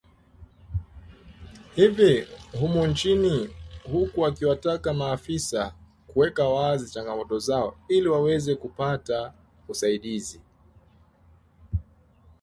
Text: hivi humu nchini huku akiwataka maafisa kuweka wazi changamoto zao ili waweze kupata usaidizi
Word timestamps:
hivi 1.75 2.27
humu 2.59 2.87
nchini 2.87 3.49
huku 3.91 4.25
akiwataka 4.25 4.93
maafisa 4.93 5.75
kuweka 6.07 6.47
wazi 6.49 6.91
changamoto 6.93 7.39
zao 7.39 7.77
ili 7.89 8.07
waweze 8.07 8.55
kupata 8.55 9.33
usaidizi 9.67 10.41